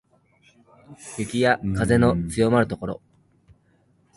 [1.15, 2.99] 雪や風の強まる所